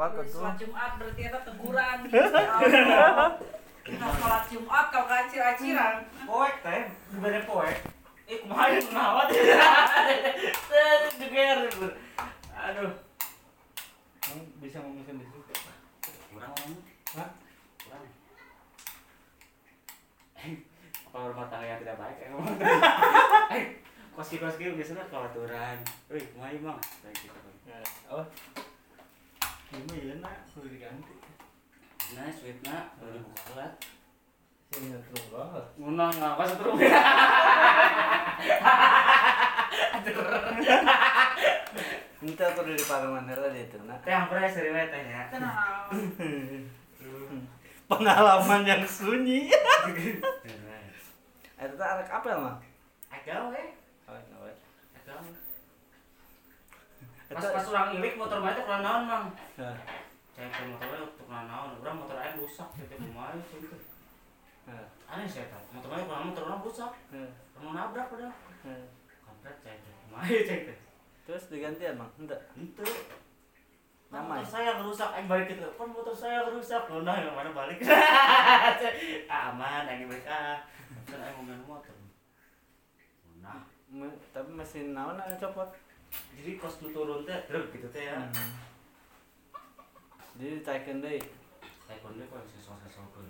Apa? 0.00 0.24
Sholat 0.24 0.56
Jumat 0.56 0.96
berarti 0.96 1.22
ada 1.28 1.44
teguran. 1.44 1.96
Kita 3.84 4.08
sholat 4.16 4.44
Jumat 4.48 4.86
kau 4.88 5.04
kacir-aciran. 5.04 6.08
Poek 6.24 6.54
teh, 6.64 6.88
dibere 7.12 7.40
poek. 7.44 7.76
Eh, 8.24 8.40
kumaha 8.40 8.72
ya 8.72 8.80
kenapa? 8.80 9.22
Deger. 11.20 11.58
Aduh. 12.56 12.92
Kamu 14.24 14.40
bisa 14.64 14.80
ngomong 14.80 15.04
sendiri. 15.04 15.28
Kurang. 16.32 16.54
Hah? 17.20 17.28
Kurang. 17.84 18.04
Apa 21.10 21.16
rumah 21.28 21.46
tangga 21.52 21.66
yang 21.68 21.80
tidak 21.84 22.00
baik 22.00 22.16
emang? 22.24 22.46
Eh, 23.52 23.82
koski-koski 24.16 24.78
biasanya 24.78 25.10
kelaturan. 25.12 25.76
Wih, 26.08 26.24
kumaha 26.32 26.54
ieu, 26.54 26.62
Mang? 26.64 26.80
Baik 27.02 27.18
gitu. 27.18 27.50
Oh. 28.08 28.24
Ini 29.70 29.96
ya 30.02 30.14
nak, 30.18 30.50
kudu 30.50 30.66
diganti. 30.66 31.14
Nah, 32.18 32.26
sweetna, 32.34 32.90
udah 32.98 33.14
dibuka 33.14 33.50
lah. 33.54 33.70
Sini 34.70 34.98
terus 34.98 35.30
banget. 35.30 35.66
Ngunang 35.78 36.10
ngapa 36.18 36.42
setrum? 36.46 36.74
Minta 42.22 42.44
kudu 42.58 42.72
di 42.74 42.84
paruman 42.86 43.30
lah 43.30 43.50
itu 43.54 43.78
nak. 43.86 44.02
Teh 44.02 44.10
hampir 44.10 44.42
aja 44.42 44.50
sering 44.50 44.74
teh 44.74 45.02
ya. 45.06 45.22
Tenang. 45.30 45.86
Pengalaman 47.90 48.62
yang 48.66 48.82
sunyi. 48.86 49.50
Itu 51.58 51.74
tuh 51.74 51.86
anak 51.86 52.10
apa 52.10 52.28
mah? 52.38 52.56
Agak 53.10 53.50
we, 53.50 53.62
Oh, 54.06 54.14
no, 54.30 54.46
we. 54.46 54.52
agak. 54.94 55.18
Pas 57.30 57.46
pas 57.46 57.66
orang 57.70 57.94
ilik 57.94 58.18
motor 58.18 58.42
teh 58.42 58.62
kurang 58.66 58.82
naon, 58.82 59.02
Mang? 59.06 59.24
Nah, 59.54 59.76
Cek 60.34 60.50
ke 60.50 60.62
motornya 60.66 60.98
untuk 61.06 61.26
naon, 61.30 61.78
orang 61.78 61.96
motor 62.02 62.16
aing 62.18 62.42
rusak 62.42 62.68
teh 62.74 62.98
kumaha 62.98 63.38
gitu. 63.38 63.76
nah, 64.66 64.82
Aneh 65.06 65.30
sih 65.30 65.46
eta. 65.46 65.58
Motor 65.70 65.88
mana 65.94 66.02
kurang 66.10 66.24
motor 66.34 66.42
orang 66.50 66.62
rusak. 66.66 66.92
nah, 67.14 67.30
Mau 67.62 67.70
nabrak 67.70 68.10
padahal. 68.10 68.34
nah. 68.66 68.82
Kampret 69.22 69.56
cek 69.62 69.78
kumaha 70.10 70.26
cek. 70.26 70.60
Terus 71.22 71.44
digantian 71.46 71.94
bang? 72.02 72.10
Enggak. 72.18 72.40
Itu 72.58 72.82
Namai. 74.10 74.42
Motor 74.42 74.50
saya 74.50 74.82
rusak, 74.82 75.10
aing 75.14 75.30
balik 75.30 75.46
gitu. 75.54 75.70
Kan 75.78 75.86
motor 75.86 76.10
saya 76.10 76.50
rusak. 76.50 76.82
Lu 76.90 77.06
nah 77.06 77.14
yang 77.14 77.30
mana 77.30 77.54
balik? 77.54 77.78
aman, 79.46 79.86
aing 79.86 80.10
balik 80.10 80.26
ah. 80.26 80.58
Kan 81.06 81.22
aing 81.22 81.34
ngomongin 81.38 81.62
motor. 81.62 81.94
Nah, 83.38 83.62
Tapi 84.34 84.50
mesin 84.50 84.98
naon 84.98 85.14
yang 85.14 85.38
copot? 85.38 85.70
Jadi 86.10 86.56
kos 86.56 86.80
lu 86.80 86.88
turun 86.90 87.28
teh, 87.28 87.36
terus 87.44 87.68
gitu 87.68 87.88
teh 87.92 88.08
ya. 88.08 88.16
Hmm. 88.16 88.52
Jadi 90.40 90.64
ditaikkan 90.64 91.04
deh. 91.04 91.20
Taekwondo 91.84 92.24
kok 92.30 92.46
bisa 92.48 92.58
sosok-sosok. 92.64 93.28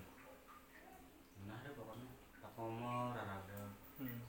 Nah, 1.48 1.58
ada 1.58 1.74
pokoknya. 1.74 2.06
Tak 2.38 2.52
ngomong, 2.54 3.16
raraga. 3.16 3.60
Hmm. 3.98 4.20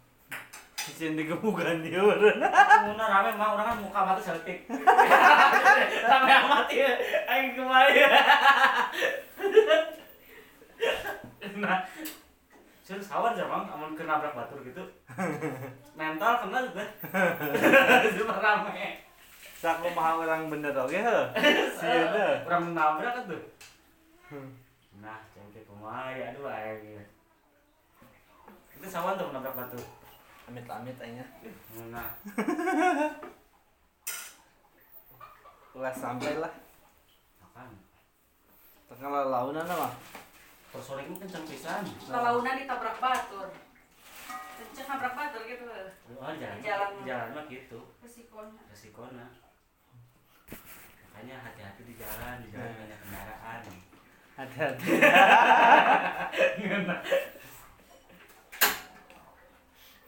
Sisian 0.82 1.14
digebukan 1.14 1.86
dia 1.86 2.02
orang. 2.02 2.42
Muna 2.90 3.06
rame 3.06 3.32
mah 3.38 3.54
orang 3.54 3.66
kan 3.70 3.78
muka 3.86 4.02
mati 4.02 4.22
seltik. 4.26 4.66
rame 6.10 6.32
amat 6.42 6.68
ya. 6.74 6.92
Aing 7.30 7.54
kemarin. 7.54 8.10
nah, 11.62 11.86
Sun 12.92 13.00
sawan 13.00 13.32
aja 13.32 13.48
bang, 13.48 13.64
amun 13.72 13.96
kena 13.96 14.20
nabrak 14.20 14.36
batur 14.36 14.60
gitu. 14.68 14.84
Mental 16.00 16.44
kena 16.44 16.60
juga. 16.60 16.84
Cuma 18.20 18.36
rame. 18.36 19.00
Sak 19.64 19.80
lu 19.80 19.96
mah 19.96 20.20
orang 20.20 20.52
bener 20.52 20.76
oke 20.76 21.00
heuh. 21.00 21.24
Sieun 21.80 22.12
deh. 22.12 22.44
Orang 22.44 22.76
nabrak 22.76 23.16
kan 23.16 23.32
tuh. 23.32 23.40
Nah, 25.00 25.24
cengke 25.32 25.64
kumaha 25.64 26.12
aduh 26.20 26.52
aing. 26.52 27.00
Itu 28.76 28.88
sawan 28.92 29.16
tuh 29.16 29.32
nabrak 29.32 29.56
batur. 29.56 29.80
Amit-amit 30.52 31.00
aja. 31.00 31.24
Nah, 31.96 32.12
Ulah 35.80 35.96
sampai 35.96 36.44
lah. 36.44 36.52
makan. 37.40 37.72
Tengah 38.92 39.32
launan 39.32 39.64
mah. 39.64 39.96
Terus 40.72 40.86
sore 40.88 41.04
itu 41.04 41.20
kencang 41.20 41.44
pisan. 41.44 41.84
Lalaunan 42.08 42.56
ditabrak 42.56 42.96
batur. 43.04 43.52
Kenceng 44.56 44.88
nabrak 44.88 45.14
batur 45.20 45.42
gitu. 45.44 45.68
Oh, 46.16 46.32
jalan, 46.32 46.58
Jalan. 46.64 46.90
jalan 47.04 47.28
mah 47.36 47.46
gitu. 47.52 47.80
Resikonya. 48.00 48.62
Resikona. 48.72 49.28
Makanya 51.12 51.36
hati-hati 51.44 51.82
di 51.84 51.94
jalan, 52.00 52.40
di 52.40 52.50
jalan 52.56 52.72
banyak 52.72 53.00
kendaraan. 53.04 53.62
Hati-hati. 54.40 54.88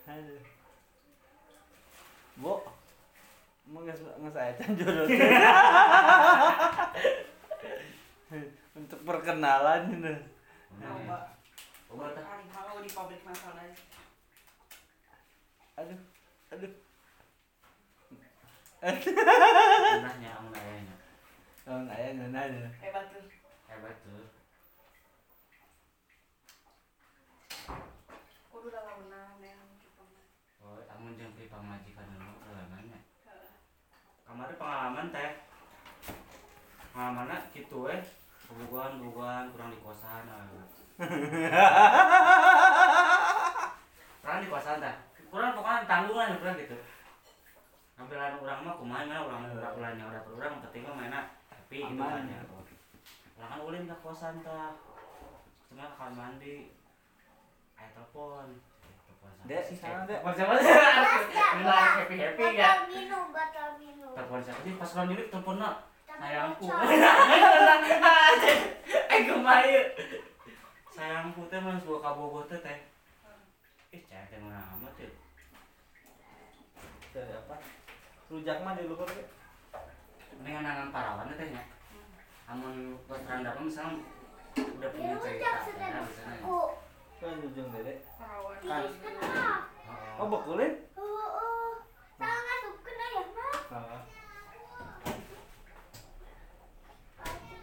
Aduh. 0.03 0.41
Bu, 2.39 2.53
mau 3.67 3.81
nges 3.83 3.99
aja 4.35 4.63
jodoh. 4.79 5.05
Untuk 8.79 8.99
perkenalan 9.05 9.91
ini. 9.91 10.32
Coba. 10.81 11.37
Mau 11.93 12.81
di 12.81 12.89
pabrik 12.89 13.21
masalah. 13.21 13.69
Aduh, 15.77 16.01
aduh. 16.53 16.73
Tanahnya 18.81 20.31
amun 20.41 20.53
ayahnya. 20.57 20.95
Hebat 22.81 23.05
tuh. 24.03 24.25
Kudu 28.49 28.67
mah. 28.73 29.37
Oh, 30.63 30.79
amun 30.93 31.17
jeung 31.17 31.33
dulu. 31.37 32.29
Kemarin 34.23 34.55
pengalaman 34.57 35.13
teh. 35.13 35.31
Pengalamannya 36.93 37.37
gitu 37.53 37.89
eh. 37.89 38.01
Bubugan, 38.53 39.01
bubugan, 39.01 39.49
kurang 39.49 39.73
di 39.73 39.81
kosan. 39.81 40.29
aduh. 40.29 40.61
kurang 44.21 44.45
di 44.45 44.49
kosan 44.53 44.77
teh. 44.77 44.93
Kurang 45.33 45.57
pokoknya 45.57 45.89
tanggungan 45.89 46.37
kurang 46.37 46.61
gitu. 46.61 46.77
Ambilan 47.97 48.37
orang 48.37 48.61
mah 48.61 48.77
kumaha 48.77 49.09
mah 49.09 49.25
orang 49.25 49.57
urang 49.57 49.73
ulah 49.73 49.97
nyawa 49.97 50.21
dapur 50.21 50.37
urang 50.37 50.61
penting 50.61 50.85
mah 50.85 50.93
mainna 50.93 51.33
happy 51.49 51.81
gitu 51.81 51.97
kan 51.97 52.29
ya. 52.29 52.45
Urang 53.41 53.49
kan 53.49 53.65
ulin 53.65 53.89
ke 53.89 53.95
kosan 54.05 54.45
tah. 54.45 54.77
Cuma 55.73 55.89
kamar 55.97 56.13
mandi. 56.13 56.77
Aya 57.73 57.89
telepon. 57.97 58.61
Telepon 59.09 59.49
Dek, 59.49 59.65
si 59.65 59.73
sana. 59.73 60.05
Dek. 60.05 60.21
Telepon 60.21 60.37
siapa 60.37 60.61
sih? 60.61 60.77
Ini 61.57 61.73
happy 61.73 62.15
happy 62.21 62.45
ya. 62.53 62.69
Batal 62.69 62.85
minum, 62.93 63.33
batal 63.33 63.81
minum. 63.81 64.13
Telepon 64.13 64.45
siapa 64.45 64.61
sih? 64.61 64.77
Pas 64.77 64.93
orang 64.93 65.17
telepon 65.17 65.57
nak. 65.57 65.73
Tapi 65.73 65.92
Sayangku. 66.23 66.65
Eh 69.13 69.21
kemayu. 69.27 69.83
Sayangku 70.95 71.41
teh 71.51 71.59
mah 71.59 71.75
suka 71.83 71.99
kabogoh 71.99 72.47
teh 72.47 72.63
teh. 72.63 72.79
Ih, 73.91 74.01
cah 74.07 74.23
teh 74.31 74.39
mana 74.39 74.63
amat 74.73 74.95
ya. 75.03 75.09
Dari 77.11 77.33
apa? 77.35 77.55
Rujak 78.31 78.57
mah 78.63 78.73
di 78.79 78.87
luhur 78.87 79.05
ge. 79.05 79.27
Mendingan 80.39 80.63
nangan 80.63 80.89
parawan 80.95 81.35
teh 81.35 81.47
nya. 81.51 81.63
Amun 82.47 82.95
pas 83.05 83.19
randap 83.27 83.59
misalnya 83.59 83.99
udah 84.55 84.89
punya 84.95 85.15
cerita 85.19 85.43
ya 85.43 85.51
misalnya. 85.59 86.39
aku. 86.39 86.59
Kan 87.19 87.35
ujung 87.51 87.67
dede. 87.67 87.93
Perawan. 88.15 88.57
Tiris 88.63 88.95
kena. 89.03 89.67
Oh, 90.17 90.27
bekulin? 90.31 90.73
Oh, 90.95 91.03
oh. 91.03 91.71
Sangat 92.15 92.57
suka 92.63 92.79
kena 92.81 93.05
ya, 93.11 93.23
Mak. 93.27 93.59
Heeh. 93.75 94.01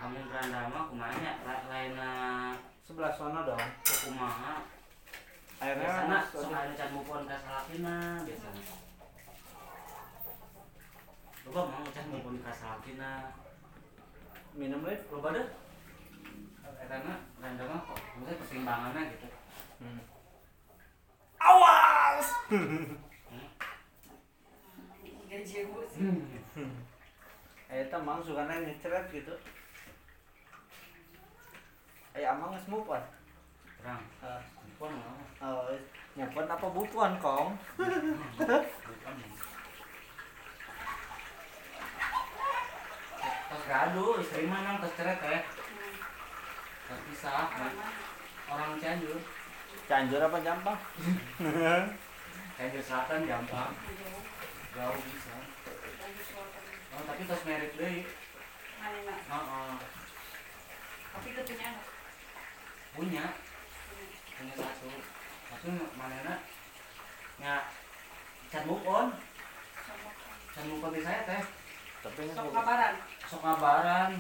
Amun 0.01 0.25
randap 0.33 0.73
mah 0.73 0.89
kumaha 0.89 1.13
nya 1.21 1.33
La- 1.45 1.67
lainna 1.69 2.11
Sebelah 2.89 3.10
sana 3.21 3.45
dong. 3.45 3.61
kumaha. 3.85 4.65
Akhirnya 5.61 6.25
sok 6.33 6.49
anu 6.49 6.73
can 6.73 6.89
mupon 6.97 7.29
ka 7.29 7.37
salakina 7.37 8.25
biasana. 8.25 8.63
Coba 11.45 11.61
mau 11.69 11.85
can 11.93 12.07
mupon 12.09 12.41
ka 12.41 12.49
salakina. 12.49 13.37
minum 14.57 14.89
lagi. 14.89 15.05
Loba 15.13 15.37
deh. 15.37 15.53
Karena 16.65 17.21
random 17.45 17.69
mah 17.69 17.81
kok 17.85 18.01
maksudnya 18.01 18.41
pertimbangannya 18.41 19.13
gitu. 19.13 19.29
Hmm. 19.85 20.01
Awas! 21.37 22.29
Gaji 25.29 25.59
bu 25.69 25.81
sih. 25.93 26.03
Eh, 27.71 27.87
itu 27.87 27.99
mang 28.01 28.25
suka 28.25 28.49
ngeceret 28.49 29.13
gitu. 29.13 29.37
Eh, 32.15 32.27
amang 32.27 32.51
geus 32.55 32.67
move 32.67 32.91
on. 32.91 33.03
Terang. 33.79 34.03
Eh, 34.23 34.41
Mupon 34.67 34.93
mau. 34.97 35.17
oh, 35.47 35.71
move 36.17 36.37
on 36.37 36.47
apa 36.49 36.67
bukuan, 36.69 37.13
Kong? 37.21 37.55
Pas 43.51 43.63
gaduh 43.67 44.15
istri 44.23 44.47
mah 44.47 44.59
emang 44.63 44.79
terceret 44.81 45.19
teh 45.19 45.41
Hmm. 45.41 45.95
terpisah 46.87 47.47
Orang 48.51 48.69
mana? 48.75 48.83
Cianjur 48.83 49.19
Cianjur 49.87 50.21
apa 50.23 50.39
Jampang? 50.43 50.79
Cianjur 52.59 52.83
Selatan 52.83 53.27
gampang 53.27 53.71
Jauh. 54.75 54.99
bisa 54.99 55.35
oh 56.91 57.03
tapi 57.07 57.23
tos 57.27 57.43
merit 57.47 57.73
deh 57.75 58.03
Mana 58.83 59.15
oh, 59.31 59.35
oh. 59.39 59.75
Tapi 61.11 61.27
itu 61.31 61.43
punya 62.93 63.25
punya 64.35 64.55
satu. 64.55 64.89
Tapi 65.51 65.67
mana 65.95 66.35
ya 67.39 67.57
can 68.49 68.63
move 68.67 68.85
on. 68.85 69.07
Can 70.51 70.65
move 70.67 70.83
on 70.83 70.93
di 70.93 71.01
saya 71.01 71.23
teh. 71.25 71.43
Tapi 72.01 72.21
Sok 72.33 72.51
kabaran. 72.51 72.95
sok 73.29 73.41
ngabaran 73.41 74.11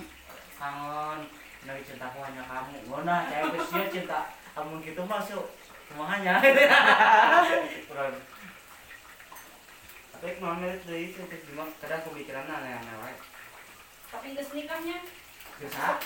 kangen 0.54 1.18
dari 1.64 1.82
cintaku 1.82 2.18
hanya 2.20 2.42
kamu. 2.44 2.76
Guna 2.84 3.16
cewek 3.26 3.60
sia 3.68 3.84
cinta 3.88 4.20
amun 4.52 4.82
gitu 4.82 5.02
masuk 5.04 5.46
semuanya 5.88 6.38
kurang. 7.88 8.14
Tapi 10.12 10.36
kemarin 10.36 10.76
itu 10.76 10.92
itu 10.92 11.20
terus 11.24 11.42
cuma 11.48 11.64
kadang 11.80 12.04
pemikiran 12.04 12.44
aneh-aneh 12.44 13.16
Tapi 14.12 14.36
geus 14.36 14.52
nikahnya. 14.52 15.00
bisa 15.56 15.96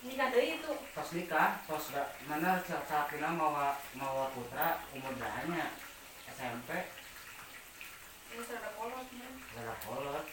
Nikah 0.00 0.32
deui 0.32 0.56
itu. 0.56 0.72
pas 0.96 1.08
nikah 1.12 1.60
pas 1.68 1.84
gak 1.92 2.08
mana 2.24 2.56
sakina 2.64 3.36
mau 3.36 3.52
mau 3.92 4.32
putra 4.32 4.80
umur 4.96 5.12
dahanya 5.20 5.76
SMP 6.24 6.70
Ini 8.32 8.40
sudah 8.40 8.64
ada 8.64 8.70
polos 8.74 9.06
nih. 9.12 9.32
gak 9.60 9.76
kolot 9.84 10.24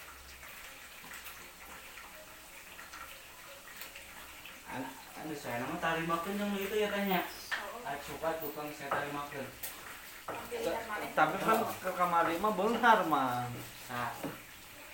anak 4.68 4.94
anak 5.18 5.36
saya 5.36 5.58
nama 5.64 5.76
tarimakeun 5.80 6.40
yang 6.40 6.52
itu 6.56 6.76
ya 6.78 6.88
tanya 6.88 7.22
Oh, 7.58 7.88
Ayo 7.88 8.00
suka 8.04 8.30
tukang 8.40 8.68
saya 8.72 8.92
nanti 8.92 10.60
lihat 10.60 10.84
mana. 10.92 11.08
tapi 11.16 11.36
kan 11.40 11.60
ke 11.80 11.92
kamar 11.92 12.28
mah 12.30 12.54
benar 12.54 13.00
mah 13.08 13.48
nah 13.88 14.12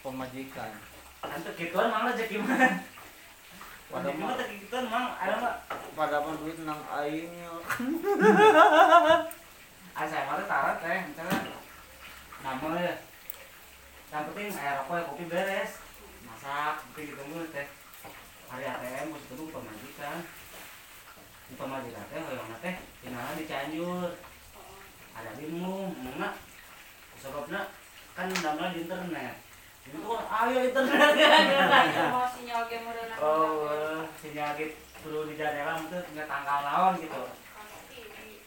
pemajikan. 0.06 0.70
Ante 1.26 1.50
gituan 1.58 1.90
mang 1.90 2.06
rezeki 2.06 2.38
mah. 2.38 2.86
Pada 3.90 4.10
Pada 4.14 4.43
gituan 4.84 4.92
mang 4.92 5.16
ada 5.16 5.36
mah. 5.40 5.56
pada 5.96 6.20
mah 6.20 6.36
duit 6.44 6.60
nang 6.68 6.82
aing. 7.00 7.32
Ah 9.96 10.04
saya 10.12 10.28
mah 10.28 10.44
tarat 10.44 10.76
teh, 10.84 11.00
misalnya 11.08 11.56
nama 12.44 12.68
ya. 12.84 12.96
Yang 14.12 14.24
penting 14.28 14.50
air 14.60 14.76
rokok 14.84 14.96
ya 15.00 15.04
kopi 15.08 15.24
beres. 15.32 15.72
Masak, 16.28 16.84
gitu 17.00 17.24
mulu 17.32 17.48
teh. 17.56 17.68
Hari 18.52 18.66
ATM 18.68 19.16
bos 19.16 19.24
itu 19.24 19.44
pemajikan. 19.48 20.18
Pemajikan 21.56 22.06
teh 22.12 22.20
hoyong 22.20 22.52
teh 22.60 22.76
tinggalnya 23.00 23.40
di 23.40 23.48
Cianjur. 23.48 24.12
Ada 25.14 25.32
bingung, 25.40 25.94
mana? 26.02 26.36
Sebabnya 27.22 27.72
kan 28.18 28.28
namanya 28.28 28.76
di 28.76 28.84
internet. 28.84 29.36
Itu 29.84 30.00
kan 30.00 30.24
ayo 30.24 30.58
internet 30.72 31.12
kan. 31.20 31.44
Mau 32.12 32.28
sinyal. 32.32 32.64
Oh, 33.20 34.08
sinyal 34.20 34.52
gitu 34.56 34.76
perlu 35.04 35.28
di 35.28 35.36
daerah 35.36 35.76
itu 35.84 36.00
tinggal 36.08 36.28
tanggal 36.32 36.60
lawan 36.64 36.96
gitu. 37.04 37.22
Kan 37.28 37.68
TV. 37.92 38.40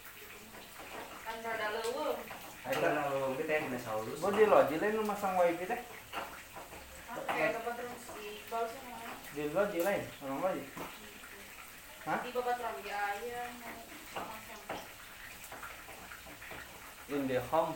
Kan 1.28 1.36
rada 1.44 1.66
leuweung. 1.76 2.16
Ayo 2.64 2.76
kan 2.80 2.96
lu 4.96 5.04
masang 5.04 5.36
wifi 5.36 5.68
teh. 5.68 5.80
Tempat 7.16 7.74
terus 7.76 8.04
di 8.16 8.40
namanya. 8.80 9.12
Di 9.36 9.42
orang 10.24 10.40
loji. 10.40 10.64
Hah? 12.08 12.18
Di 12.24 12.30
Babat 12.32 12.56
ayah 12.64 13.52
sama-sama. 14.16 14.76
Indihome. 17.12 17.74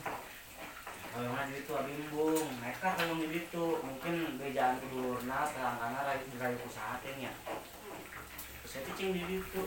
Kalau 1.11 1.29
nggak 1.35 1.47
di 1.51 1.55
itu 1.59 1.73
abimbung, 1.75 2.47
mereka 2.62 2.89
kalau 2.95 3.15
di 3.19 3.27
itu 3.35 3.65
mungkin 3.83 4.15
bejaan 4.39 4.79
tidurna, 4.79 5.39
terang-terang 5.51 6.07
lagi 6.07 6.27
dari 6.39 6.57
usahatin 6.62 7.17
ya. 7.27 7.33
Saya 8.62 8.87
cicing 8.87 9.11
di 9.19 9.43
itu. 9.43 9.62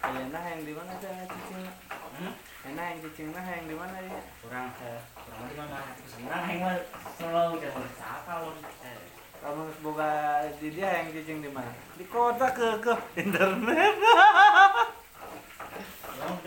Enak 0.00 0.42
yang 0.42 0.62
di 0.64 0.72
mana 0.72 0.96
aja 0.96 1.12
cicing? 1.28 1.62
Hmm? 1.92 2.32
Enak 2.72 2.84
yang 2.90 2.98
cicing 3.06 3.28
nah 3.30 3.44
yang 3.46 3.66
di 3.70 3.76
mana 3.78 3.96
ya? 4.02 4.18
Kurang 4.42 4.66
eh, 4.82 5.00
kurang 5.14 5.44
di 5.46 5.56
mana? 5.60 5.78
Senang 6.08 6.42
yang 6.50 6.58
mah 6.64 6.76
selalu 7.14 7.54
jangan 7.62 7.86
siapa 7.94 8.32
loh. 8.42 8.54
Eh, 8.82 9.00
Kamu 9.40 9.62
boga 9.80 10.10
di 10.58 10.68
dia 10.74 10.88
yang 11.00 11.14
cicing 11.14 11.38
di 11.44 11.50
mana? 11.52 11.70
Di 11.94 12.04
kota 12.10 12.50
ke 12.50 12.82
ke 12.82 12.92
internet. 13.14 13.94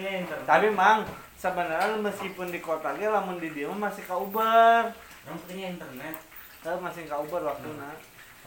ter- 0.03 0.43
Tapi 0.45 0.67
mang 0.73 1.07
sebenarnya 1.43 1.99
meskipun 1.99 2.47
di 2.55 2.63
kota 2.63 2.95
ge 2.95 3.11
lamun 3.11 3.35
di 3.35 3.51
dia 3.51 3.67
mah 3.67 3.91
masih 3.91 4.07
ka 4.07 4.15
Uber. 4.15 4.95
yang 5.27 5.35
pentingnya 5.43 5.67
internet. 5.75 6.15
Kan 6.63 6.79
masih 6.79 7.03
ka 7.03 7.19
Uber 7.19 7.43
waktu 7.43 7.67
na. 7.75 7.91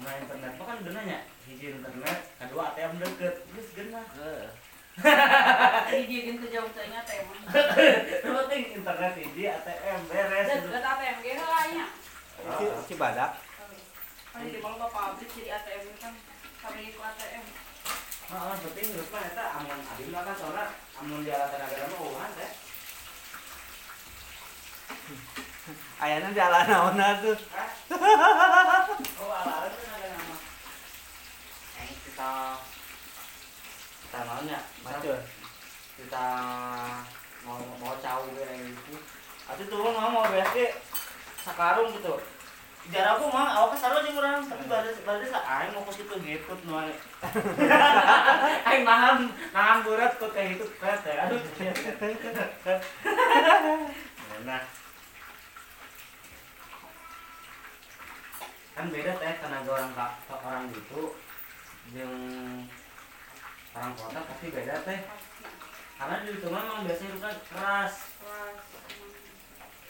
Sama 0.00 0.16
internet 0.16 0.52
mah 0.56 0.64
kan 0.64 0.76
hiji 1.46 1.78
internet, 1.78 2.18
kedua 2.40 2.74
ATM 2.74 2.98
deket, 2.98 3.34
terus 3.52 3.68
genah. 3.76 4.06
Heeh. 4.16 4.48
Kan 4.96 6.36
kejauh 6.40 6.70
tanya 6.72 7.00
teh 7.04 7.20
mah. 7.28 7.38
Yang 7.44 8.34
penting 8.40 8.62
internet 8.80 9.12
hiji 9.20 9.42
ATM 9.44 10.00
beres. 10.08 10.48
Dan 10.48 10.84
ATM 10.84 11.16
ge 11.20 11.32
heulanya. 11.36 11.86
Ci- 12.56 12.76
Cibadak. 12.88 13.30
Kan 14.32 14.40
di 14.48 14.58
bawah 14.64 14.88
pabrik 14.88 15.28
jadi 15.36 15.60
ATM 15.60 15.84
kan 16.00 16.12
kami 16.64 16.80
itu 16.92 17.00
ATM. 17.00 17.44
Heeh, 18.26 18.54
penting 18.58 18.86
terus 18.90 19.08
mah 19.12 19.22
eta 19.22 19.44
amun 19.60 19.80
abdi 19.84 20.04
mah 20.10 20.22
kan 20.24 20.34
soalnya 20.34 20.64
amun 20.98 21.22
di 21.22 21.30
alat 21.30 21.48
tenaga 21.52 21.84
mah 21.92 22.00
uhan 22.00 22.32
teh. 22.40 22.65
Ayana 25.96 26.28
di 26.28 26.40
ala 26.40 26.60
naonna 26.68 27.16
tuh. 27.24 27.32
Oh, 29.16 29.32
alat 29.32 29.72
tenaga 29.72 30.08
nama. 30.12 30.36
Yang 31.80 31.90
kita 32.04 32.30
kita 34.04 34.18
maunya 34.28 34.60
Macul. 34.84 35.16
kita 35.96 36.26
mau 37.48 37.56
mau 37.80 37.96
cawe 37.96 38.28
kayak 38.28 38.60
gitu. 38.76 39.00
Atuh 39.48 39.64
tuh 39.72 39.78
mau 39.96 40.12
mau 40.12 40.28
beres 40.28 40.52
ge 40.52 40.68
sakarung 41.40 41.88
gitu. 41.96 42.20
Jarak 42.92 43.18
aku 43.18 43.32
mah 43.32 43.56
awak 43.56 43.74
kasar 43.74 43.98
aja 43.98 44.14
kurang, 44.14 44.46
tapi 44.46 44.62
pada 44.70 45.26
sa 45.26 45.40
aing 45.42 45.74
mau 45.74 45.82
ke 45.88 45.96
situ 45.96 46.12
ngikut 46.12 46.60
noy. 46.68 46.92
aing 48.68 48.84
nahan 48.84 49.32
nahan 49.50 49.80
berat 49.80 50.12
kok 50.20 50.30
kayak 50.36 50.60
gitu 50.60 50.68
berat 50.76 51.00
ya. 51.08 51.24
Aduh. 51.24 51.40
Nah. 54.44 54.60
Kan 58.76 58.92
beda 58.92 59.16
teh 59.16 59.34
tenaga 59.40 59.70
orang 59.72 59.92
ka, 59.96 60.06
orang 60.28 60.68
gitu 60.68 61.16
jeung 61.96 62.16
orang 63.72 63.92
kota 63.96 64.20
pasti 64.28 64.52
beda 64.52 64.84
teh. 64.84 65.00
Karena 65.96 66.28
di 66.28 66.36
itu 66.36 66.46
mah 66.52 66.60
memang 66.60 66.84
biasanya 66.84 67.10
itu 67.16 67.20
kan 67.24 67.36
keras. 67.48 67.92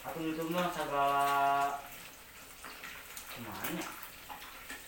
Atau 0.06 0.22
itu 0.22 0.42
mah 0.54 0.70
segala 0.70 1.18
gimana 3.34 3.68
ya? 3.74 3.86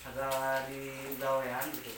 Segala 0.06 0.62
di 0.70 0.82
gawean 1.18 1.66
gitu. 1.74 1.90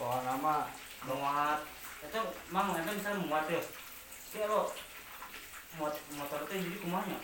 Pohon 0.00 0.24
nama 0.24 0.64
muat 1.04 1.60
itu 2.00 2.20
mang 2.48 2.72
itu 2.72 2.92
bisa 2.96 3.12
muat 3.28 3.44
ya 3.52 3.60
ya 4.32 4.48
lo 4.48 4.72
muat 5.76 5.92
motor 6.16 6.40
itu 6.48 6.64
jadi 6.64 6.78
kumanya 6.80 7.18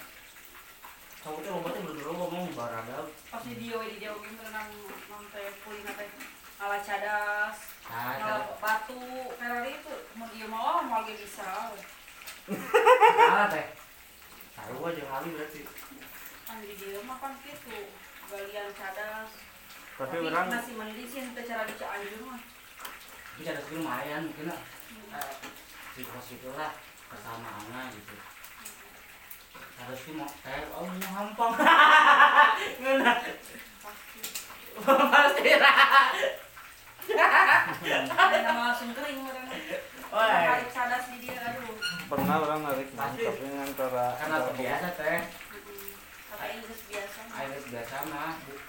kamu 1.26 1.42
tuh 1.42 1.52
obatnya 1.59 1.83
berdua 1.83 2.12
ngomong 2.14 2.54
barada 2.54 3.02
Pas 3.26 3.42
di 3.42 3.59
dia 3.59 3.75
di 3.83 3.99
jauh 3.99 4.23
gitu 4.23 4.42
nang 4.54 4.71
nang 5.11 5.23
teh 5.35 5.50
kulina 5.66 5.90
teh 5.99 6.06
ala 6.56 6.78
cadas, 6.80 7.56
nah 7.90 8.16
ala 8.16 8.56
batu, 8.62 8.97
Ferrari 9.37 9.76
itu 9.76 9.95
mau 10.14 10.30
dia 10.30 10.47
mau 10.49 10.80
mau 10.87 11.02
ge 11.02 11.18
bisa. 11.18 11.75
salah 13.18 13.50
teh 13.50 13.66
taruh 14.54 14.87
aja 14.87 15.02
kali 15.02 15.28
berarti 15.35 15.61
Kan 16.47 16.62
di 16.62 16.78
dia 16.78 17.02
mah 17.02 17.18
kan 17.18 17.35
gitu. 17.42 17.90
Galian 18.30 18.71
cadas. 18.73 19.30
tapi 19.99 20.16
orang 20.23 20.47
masih 20.47 20.75
mending 20.78 21.09
sih 21.11 21.26
teh 21.35 21.42
cara 21.42 21.66
di 21.66 21.75
Cianjur 21.75 22.23
mah. 22.23 22.38
ada 23.42 23.61
skill 23.66 23.83
lumayan 23.83 24.30
mungkin 24.30 24.47
lah 24.47 24.61
Hmm. 24.87 25.12
di 25.99 26.02
pos 26.06 26.28
itulah 26.30 26.71
kesamaannya 27.11 27.90
gitu 27.99 28.14
harus 29.76 29.99
sih 30.00 30.12
mau 30.12 30.26
eh 30.26 30.62
oh 30.73 30.85
mau 30.85 31.11
hampang 31.14 31.52
ngena 32.80 33.14
Pasti. 33.80 34.21
langsung 38.56 38.90
kering. 38.92 39.21
Tarik 40.11 40.68
di 41.06 41.18
dia 41.23 41.37
aduh. 41.38 41.76
pernah 42.09 42.37
orang 42.40 42.61
narik 42.64 42.88
Pasti. 42.92 43.23
tapi 43.23 43.47
antara 43.52 44.06
karena 44.16 44.37
terbiasa 44.42 44.88
teh. 44.95 45.21
Kata 46.26 46.45
Inggris 46.50 46.80
biasa. 46.87 47.18
mah. 47.23 47.37
air 47.38 47.61
biasa 47.62 47.97
mah 48.09 48.33
bu- 48.42 48.64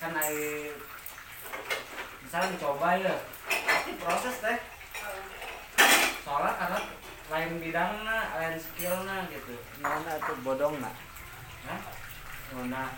kan 0.00 0.12
air 0.16 0.72
misalnya 2.20 2.52
dicoba 2.52 2.88
ya 2.96 3.14
pasti 3.44 3.92
proses 3.96 4.36
teh 4.38 4.58
soalnya 6.20 6.52
karena 6.56 6.78
lain 7.30 7.62
bidangnya 7.62 8.18
lain 8.34 8.58
skillnya 8.58 9.16
gitu 9.30 9.54
Mana 9.78 10.18
tuh 10.18 10.34
bodong 10.42 10.82
nak? 10.82 10.94
Hah? 11.70 11.80
Nona 12.58 12.90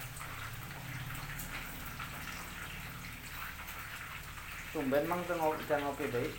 Tumben 4.72 5.04
mang 5.04 5.20
tuh 5.28 5.36
ngopi 5.36 5.68
ngopi 5.68 6.08
deh. 6.08 6.32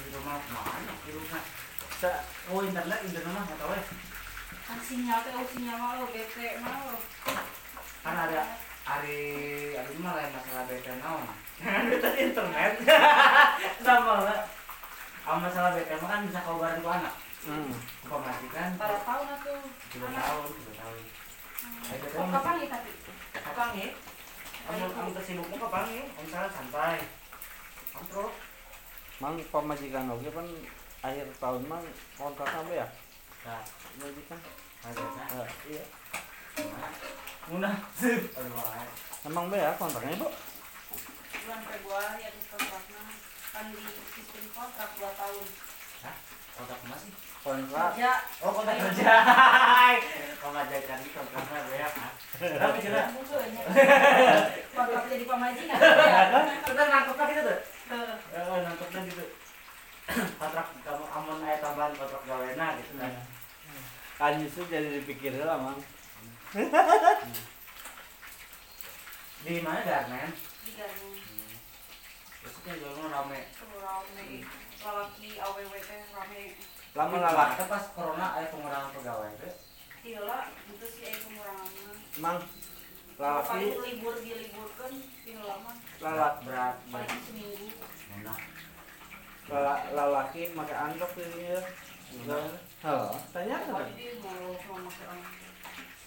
di 0.00 0.16
rumah 0.16 0.36
mana 0.36 0.92
di 1.06 1.10
rumah 1.16 1.42
Sa 1.96 2.10
oh 2.52 2.60
internet 2.60 3.00
internet 3.08 3.32
mah 3.32 3.44
nggak 3.46 3.58
tahu 3.62 3.72
ya 3.72 3.82
kan 4.68 4.78
sinyal 4.84 5.18
teh 5.22 5.32
sinyal 5.54 5.76
mah 5.80 5.90
lo 5.96 6.04
bete 6.12 6.46
mah 6.60 6.76
lo 6.90 6.96
kan 8.04 8.16
ada 8.26 8.69
hari 8.90 9.22
hari 9.78 9.94
mah 10.02 10.12
lain 10.18 10.30
masalah 10.34 10.64
bete 10.66 10.92
naon? 10.98 11.26
Itu 11.86 11.96
tadi 12.02 12.18
internet. 12.26 12.72
Sama 13.86 14.14
lah 14.26 14.40
kalau 15.22 15.38
masalah 15.38 15.70
bete 15.78 15.94
mah 15.94 16.08
kan 16.10 16.26
bisa 16.26 16.42
kau 16.42 16.58
bareng 16.58 16.82
ku 16.82 16.90
anak. 16.90 17.14
Hmm. 17.40 17.72
kau 18.04 18.18
kan 18.20 18.74
para 18.74 18.98
tahun 19.06 19.26
atuh 19.38 19.62
tiga 19.94 20.08
tahun 20.10 20.48
tiga 20.58 20.72
tahun. 20.82 21.04
Oh 22.18 22.26
mah 22.26 22.42
kapan 22.42 22.54
ya 22.62 22.66
tapi? 22.74 22.90
Kapan 23.30 23.68
ya 23.78 23.90
kamu 24.60 24.86
kamu 24.92 25.10
tersibuknya 25.14 25.56
kapan 25.56 25.84
ya 25.86 26.04
kamu 26.10 26.24
misalnya 26.26 26.50
santai. 26.50 26.98
Kamu 27.94 28.06
terus 28.10 28.34
Mang 29.20 29.36
pemajikan 29.36 30.08
oke 30.08 30.32
kan 30.32 30.48
akhir 31.04 31.28
tahun 31.36 31.62
mang 31.68 31.84
kontrak 32.16 32.48
apa 32.48 32.72
ya? 32.72 32.86
nah. 33.44 33.60
Majikan. 34.00 34.40
ada 34.80 35.04
nah 35.28 35.48
iya. 35.68 35.84
Muna, 37.50 37.70
sip. 37.98 38.20
Aduh, 38.38 38.52
wah. 38.54 38.86
Emang 39.26 39.52
be 39.52 39.58
ya 39.60 39.76
kontraknya 39.76 40.16
bu? 40.16 40.28
bulan 41.50 41.66
Februari 41.66 42.20
habis 42.22 42.46
kontraknya 42.46 43.02
kan 43.50 43.64
di 43.74 43.82
sistem 44.14 44.44
kontrak 44.54 44.90
2 44.94 45.02
tahun 45.18 45.46
Kontrak 46.54 46.80
masih. 46.86 47.10
Kontrak. 47.42 47.90
kerja 47.96 48.12
Oh, 48.44 48.52
kontrak 48.54 48.76
kerja. 48.78 49.12
Kontrak 50.38 50.64
kerja 50.70 50.86
kan 50.86 51.00
kontraknya 51.10 51.58
banyak 51.66 51.92
kan. 51.96 52.12
Tapi 52.38 52.70
mungkin 53.10 53.40
kontrak 54.76 55.04
jadi 55.10 55.24
pemajikan 55.26 55.78
kita 56.70 56.82
nangkepnya 56.86 57.24
gitu 57.34 57.42
tuh. 57.42 57.58
Heeh. 57.90 58.16
Eh, 58.30 58.58
nangkepnya 58.62 59.00
gitu. 59.10 59.24
Kontrak 60.40 60.66
kamu 60.86 61.04
amun 61.10 61.42
aya 61.42 61.58
tambahan 61.58 61.92
kontrak 61.98 62.22
gawena 62.30 62.66
gitu 62.78 62.92
kan. 62.94 63.12
Kan 64.22 64.38
justru 64.38 64.62
jadi 64.70 65.02
dipikir 65.02 65.34
lah 65.42 65.58
mang. 65.58 65.82
Di 66.50 66.58
mana 69.62 69.86
garmen? 69.86 70.34
di 70.66 70.72
Terus 72.40 72.56
kan 72.66 72.74
jualnya 72.74 73.06
rame. 73.06 73.40
rame 73.54 74.26
lalaki 74.82 75.28
aww 75.38 75.54
teh 75.78 76.00
rame 76.10 76.42
Lama 76.98 77.16
kemarin 77.22 77.66
pas 77.70 77.84
corona 77.94 78.26
aya 78.34 78.50
pengurangan 78.50 78.90
pegawai 78.98 79.30
teh. 79.38 79.54
iya 80.02 80.26
lah 80.26 80.50
itu 80.66 80.86
sih 80.90 81.06
ada 81.06 81.18
pengurangannya 81.22 81.94
Mang 82.18 82.38
paling 83.14 83.70
lalaki 83.70 83.78
libur 83.78 84.14
diliburkan 84.18 84.92
tinggal 85.22 85.46
lama 85.46 85.72
lalak 86.02 86.34
Berat. 86.42 86.76
paling 86.90 87.20
seminggu 87.30 87.68
lala, 89.46 89.74
lalaki 89.94 90.50
pakai 90.50 90.76
androk 90.78 91.14
ini 91.14 91.54
ya. 91.54 91.60
Halo, 92.82 93.14
tanya 93.30 93.56
kan? 93.66 93.86
Waduh, 93.86 94.58
mau 94.66 94.90
pakai. 94.90 95.39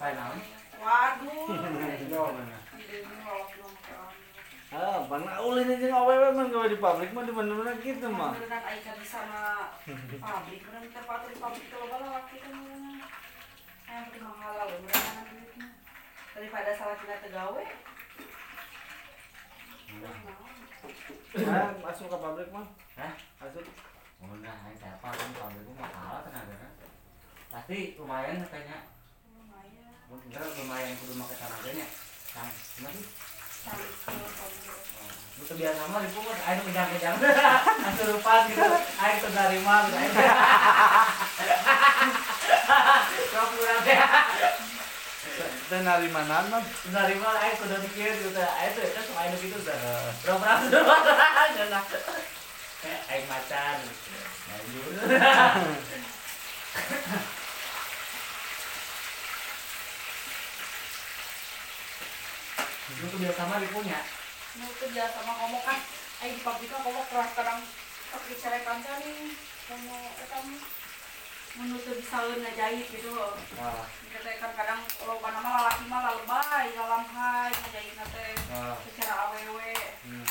Waduh. 0.04 1.48
Ah, 4.74 4.98
mana 5.06 5.38
ulin 5.38 5.70
aja 5.70 5.86
man 6.34 6.50
gawe 6.50 6.66
di 6.66 6.82
pabrik 6.82 7.14
mah 7.14 7.22
di 7.22 7.30
mana-mana 7.30 7.78
gitu 7.78 8.10
mah. 8.10 8.34
Kan 8.34 8.58
Aika 8.58 8.98
di 8.98 9.06
sana 9.06 9.70
pabrik, 10.18 10.66
bener 10.66 10.82
kita 10.90 11.06
patut 11.06 11.30
di 11.30 11.38
pabrik 11.38 11.70
kalau 11.70 11.86
bala 11.94 12.18
laki 12.18 12.42
kan 12.42 12.50
bener. 12.58 13.06
Yang 13.86 14.02
penting 14.10 14.22
mahal 14.26 14.52
lah, 14.58 14.66
bener 14.66 14.90
kan 14.90 15.24
duitnya. 15.30 15.66
Daripada 16.34 16.70
salah 16.74 16.98
kita 16.98 17.22
tegawe. 17.22 17.64
Ah, 21.38 21.68
masuk 21.78 22.06
ke 22.10 22.16
pabrik 22.18 22.48
mah. 22.50 22.66
Hah? 22.98 23.12
Masuk. 23.14 23.62
Ini 23.62 24.74
siapa 24.74 25.06
kan 25.06 25.28
kalau 25.38 25.54
itu 25.54 25.72
mahal 25.78 26.26
tenaganya. 26.26 26.68
Pasti 27.46 27.94
lumayan 27.94 28.42
katanya. 28.42 28.90
Mungkin 30.14 30.62
lumayan 30.62 30.94
kudu 31.02 31.18
make 31.18 31.34
tenaganya. 31.34 31.86
Kang, 32.30 32.50
gimana 32.78 32.94
sih? 32.94 33.10
Pabrik. 33.66 33.90
Lu 35.34 35.42
kebiasa 35.50 35.90
mah 35.90 35.98
di 35.98 36.14
pungut, 36.14 36.38
ayo 36.38 36.62
kejang-kejang. 36.62 37.18
Asurupan 37.90 38.46
gitu. 38.54 38.62
Ayo 39.02 39.14
terima 39.18 39.90
gitu. 39.90 39.98
Ayo. 39.98 40.30
Kau 43.34 43.46
kurang 43.58 43.82
ya. 43.82 44.06
Mana 46.14 46.38
mah? 46.46 46.62
Terima 46.62 47.30
ayo 47.42 47.52
kudu 47.58 47.76
mikir 47.82 48.14
gitu. 48.14 48.38
Ayo 48.38 48.68
tuh, 48.78 48.86
kan 48.94 49.02
sama 49.02 49.26
ayo 49.26 49.34
gitu 49.42 49.58
udah. 49.58 49.74
Berapa 50.22 50.70
Jangan. 51.58 51.84
Eh, 52.86 52.98
ayo 53.10 53.22
macan. 53.26 53.78
Lanjut. 54.54 54.94
Lu 63.04 63.12
kebiasa 63.12 63.44
mah 63.44 63.60
dipunya. 63.60 64.00
Mau 64.56 64.72
kerja 64.80 65.04
sama 65.12 65.36
kamu 65.36 65.60
kan, 65.60 65.76
ayo 66.24 66.30
di 66.32 66.40
pabrik 66.40 66.72
kan 66.72 66.80
kamu 66.80 67.04
keras 67.12 67.30
kadang 67.36 67.60
pakai 68.08 68.36
cara 68.40 68.58
kanca 68.64 68.92
nih. 69.04 69.36
Kamu, 69.68 69.92
eh 69.92 70.28
kamu 70.32 70.56
menutup 71.60 72.00
salun 72.08 72.40
ngajahit 72.40 72.88
gitu. 72.88 73.12
Wah, 73.60 73.84
Kita 74.08 74.32
kan 74.40 74.52
kadang 74.56 74.80
kalau 74.88 75.20
mana 75.20 75.36
mah 75.44 75.52
lalaki 75.52 75.84
mah 75.84 76.00
lalebay, 76.00 76.66
lalamhai, 76.72 77.52
ngajahit 77.52 77.92
nate 77.92 78.26
wah. 78.56 78.72
secara 78.88 79.14
awewe. 79.28 79.72
Hmm. 80.08 80.26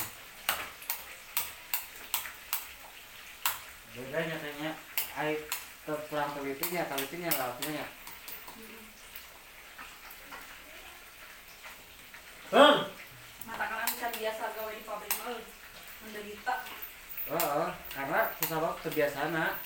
Beda 3.93 4.17
nyatanya, 4.17 4.71
air 5.21 5.37
kurang 5.85 6.29
telitinya, 6.33 6.89
telitinya 6.89 7.29
lautnya. 7.37 7.85
Hmm. 7.85 8.02
Mata 12.53 13.65
kan 13.65 13.89
bisa 13.89 14.13
biasa 14.13 14.53
gawe 14.53 14.69
di 14.69 14.85
pabrik 14.85 15.09
mah 15.25 15.41
menderita. 16.05 16.55
Oh, 17.33 17.65
oh, 17.65 17.69
karena 17.89 18.29
susah 18.37 18.61
banget 18.61 18.77
kebiasaan 18.85 19.33
nak. 19.33 19.57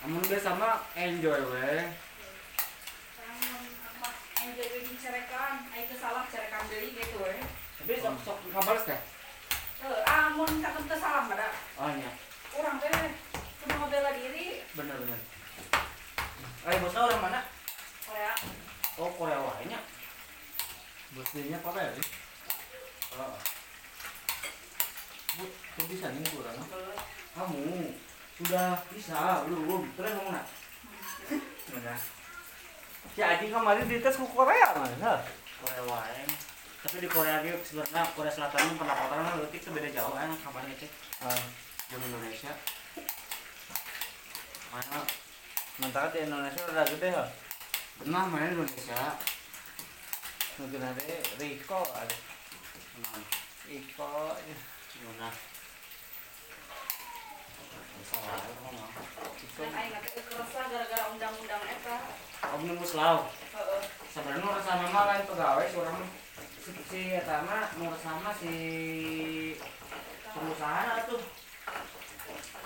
Amun 0.00 0.24
biasa 0.24 0.56
mah 0.56 0.88
enjoy 0.96 1.36
apa 1.36 1.92
enjoy 4.40 4.66
wedding 4.72 4.98
cerekan, 5.04 5.68
ayo 5.68 5.84
kesalah 5.92 6.24
cerekan 6.32 6.64
deui 6.72 6.96
gitu 6.96 7.20
we. 7.20 7.36
Tapi 7.84 7.92
sok 8.00 8.16
sok 8.24 8.40
kabar 8.56 8.76
teh. 8.88 9.00
Eh, 9.84 10.00
amun 10.08 10.48
kakek 10.64 10.88
teu 10.88 10.96
salah 10.96 11.28
ada. 11.28 11.52
Oh 11.76 11.92
iya, 11.92 12.08
Urang 12.56 12.80
teh 12.80 12.88
kudu 13.36 13.74
ngebela 13.76 14.16
diri. 14.16 14.64
bener 14.72 14.96
bener. 14.96 15.20
Eh 16.72 16.76
bosnya 16.80 17.04
orang 17.04 17.20
mana? 17.20 17.40
Korea. 18.08 18.32
Oh 18.96 19.12
Korea 19.12 19.44
wahnya. 19.44 19.76
Bosnya 21.12 21.60
apa 21.60 21.76
ya? 21.76 21.92
Oh, 23.12 23.36
Bu, 25.32 25.44
kok 25.48 25.84
bisa 25.88 26.08
nih 26.12 26.24
kurang? 26.32 26.56
kamu 27.32 27.88
sudah 28.36 28.76
bisa 28.92 29.48
belum? 29.48 29.88
Terus 29.96 30.12
ngomong 30.16 30.36
nak? 30.36 30.46
Mana? 31.72 31.96
Si 33.12 33.20
Aji 33.24 33.48
kemarin 33.48 33.88
dites 33.88 34.16
ke 34.20 34.26
Korea 34.28 34.68
mana? 34.76 35.24
Korea 35.60 35.82
wae. 35.88 36.24
Tapi 36.84 36.96
di 37.00 37.08
Korea 37.08 37.40
ge 37.40 37.56
sebenarnya 37.64 38.04
Korea 38.12 38.32
Selatan 38.32 38.76
pendapatan 38.76 39.40
leutik 39.40 39.64
teh 39.64 39.72
beda 39.72 39.88
jauh 39.88 40.12
kan 40.12 40.28
kabarnya 40.44 40.76
cek 40.76 40.90
Ah, 41.22 41.40
jeung 41.88 42.02
Indonesia. 42.02 42.52
Mana 44.74 44.98
mentara 45.80 46.08
di 46.12 46.18
Indonesia 46.24 46.60
udah 46.68 46.84
gede 46.88 47.08
ya. 47.08 47.24
pernah 48.00 48.24
main 48.28 48.52
Indonesia? 48.52 49.16
Mungkin 50.60 50.84
ada 50.84 51.00
Riko 51.40 51.80
ada. 51.96 52.16
Riko. 53.64 54.36
Mana? 55.02 55.30
Salah 58.04 58.36
ngomong. 58.60 58.92
Riko. 58.92 59.62
Dan 59.64 59.72
aing 59.72 59.96
teh 59.96 60.22
keras 60.28 60.50
lah 60.52 60.66
gara-gara 60.68 61.04
undang-undang 61.08 61.64
eta. 61.64 61.96
Omnibus 62.52 62.92
Law. 62.92 63.32
Heeh. 63.56 63.82
Sebenarnya 64.12 64.44
nu 64.44 64.60
sama 64.60 64.86
mah 64.92 65.04
lain 65.08 65.24
pegawai 65.24 65.66
seorang 65.72 65.98
si 66.60 66.70
si 66.84 67.00
eta 67.16 67.48
mah 67.48 67.72
nu 67.80 67.96
sama 68.04 68.36
si 68.36 68.54
pengusaha 70.36 71.08
tuh. 71.08 71.22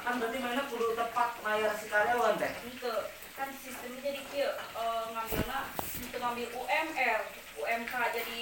Kan 0.02 0.18
berarti 0.18 0.38
mana 0.42 0.62
kudu 0.66 0.98
tepat 0.98 1.30
layar 1.46 1.72
si 1.78 1.86
karyawan 1.86 2.34
teh. 2.34 2.50
Itu 2.66 2.94
kan 3.38 3.48
sistemnya 3.54 4.00
jadi 4.00 4.20
kieu 4.32 4.50
eh, 4.50 5.04
ngambilna 5.12 5.60
itu 5.76 6.16
ngambil 6.16 6.48
UMR 6.56 7.20
UMK 7.66 7.92
jadi 8.14 8.40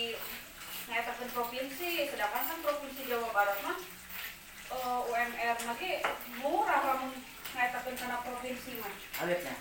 ngetakeun 0.84 1.30
provinsi 1.32 1.90
sedangkan 2.06 2.44
kan 2.44 2.58
provinsi 2.60 3.08
Jawa 3.08 3.28
Barat 3.30 3.56
mah 3.62 3.78
eh, 4.66 5.00
UMR 5.02 5.56
lagi 5.64 5.90
murah 6.38 6.80
lamun 6.84 7.12
ngetakeun 7.50 7.96
kana 7.96 8.20
provinsi 8.20 8.76
mah 8.76 8.92
Alitnya. 9.18 9.54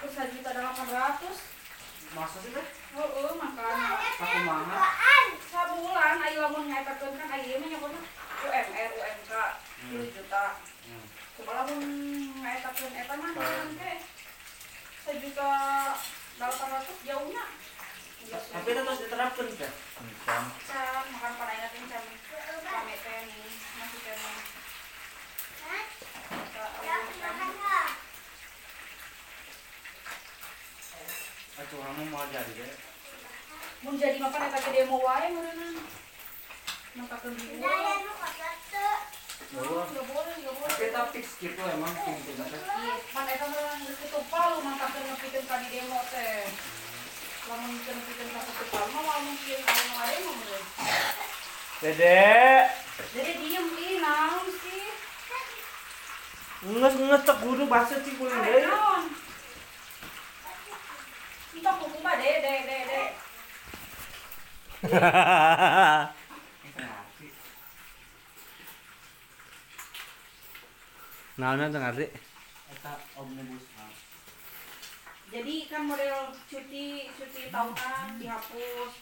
terus 0.00 0.18
juta 0.30 0.50
delapan 0.50 0.88
ratus 0.88 1.38
Masa 2.10 2.38
sih 2.38 2.50
teh? 2.50 2.66
heeh 2.94 3.30
makanya 3.34 3.90
Aku 4.16 4.38
mahal. 4.44 5.24
sabulan 5.44 6.18
ayo 6.20 6.38
lamun 6.42 6.66
ngetakeun 6.68 7.14
kan 7.14 7.28
ayo 7.32 7.54
mah 7.56 7.68
nyebutna 7.68 8.00
UMR 8.40 8.90
UMK 8.94 9.32
Hmm. 9.74 10.00
10 10.00 10.16
juta 10.16 10.44
Hmm. 10.84 11.04
coba 11.34 11.52
lamun 11.60 11.80
ngetakeun 12.36 12.92
eta 12.94 13.14
mah 13.14 13.30
naon 13.30 13.70
teh 13.74 13.96
sejuta 15.00 15.50
delapan 16.34 16.68
ratus 16.72 16.98
jauhnya 17.04 17.44
Tapi 18.24 18.68
itu 18.72 18.80
terus 18.80 19.00
diterapkan 19.04 19.46
teh. 19.52 19.72
Encam. 20.00 20.44
can 20.64 21.04
makan 21.12 21.32
pada 21.36 21.52
ingat 21.52 21.72
ini 21.76 21.86
can 21.86 22.04
kami 22.64 22.94
teh 23.04 23.18
nih 23.28 23.52
masih 23.76 24.00
kan 24.00 24.18
Aku 31.54 31.74
kamu 31.78 32.02
mau 32.10 32.26
jadi 32.28 32.52
deh. 32.56 32.72
mun 33.84 34.00
jadi 34.00 34.16
makan 34.16 34.48
eta 34.48 34.58
gede 34.64 34.88
mau 34.88 34.96
wae 34.96 35.28
makakeun 36.96 37.36
di 37.36 37.44
luar 37.60 38.00
Wah. 39.54 39.86
nggak 39.86 40.04
boleh 40.08 40.34
Kita 40.74 41.02
fix 41.12 41.26
gitu 41.36 41.62
emang 41.62 41.92
teh. 41.92 42.16
Iya, 42.16 42.94
pan 43.12 43.28
eta 43.28 43.44
mah 43.44 43.76
geus 43.84 43.98
ketumpal 44.00 44.50
makakeun 44.64 45.04
ngepikeun 45.04 45.44
ka 45.44 45.56
di 45.60 45.68
demo 45.68 46.00
teh 46.08 46.48
lamun 47.48 47.76
mah 48.72 49.02
mau 49.04 49.20
mungkin 49.20 49.60
anu 49.68 49.94
ade 50.00 50.16
mah 50.24 50.34
meureun 50.40 50.64
Dede. 51.84 52.24
jadi 53.12 53.32
diem 53.36 53.66
ih 53.76 54.00
naon 54.00 54.46
sih 54.64 54.88
Nges 56.64 56.94
nges 56.96 57.22
tak 57.28 57.36
guru 57.44 57.68
bahasa 57.68 58.00
sih 58.00 58.16
kuliah 58.16 58.64
naon 58.64 59.12
Entok 61.52 61.76
hukum 61.84 62.00
mah 62.00 62.16
de 62.16 62.32
de 62.44 62.54
de 62.64 62.78
de 62.88 63.02
Naon 71.34 71.66
teu 71.66 71.82
ngarti? 71.82 72.06
Eta 72.70 72.92
omnibus. 73.18 73.73
Jadi 75.34 75.54
kan 75.66 75.82
model 75.90 76.30
cuti 76.46 77.10
cuti 77.18 77.50
tahunan 77.50 78.22
dihapus 78.22 78.92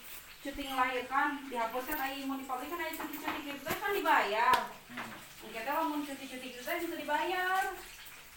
cuti 0.41 0.63
ngelahirkan 0.65 1.45
dihapus 1.53 1.85
kan 1.93 1.99
ayo 2.09 2.25
mau 2.25 2.41
di 2.41 2.49
pabrik 2.49 2.73
kan 2.73 2.81
ayo 2.81 2.93
cuti-cuti 2.97 3.53
gitu 3.53 3.61
teh 3.61 3.77
kan 3.77 3.93
dibayar 3.93 4.57
Hmm. 4.93 5.13
kita 5.53 5.73
lamun 5.77 6.05
cuti-cuti 6.05 6.57
gitu 6.57 6.65
itu 6.65 6.97
dibayar 7.05 7.73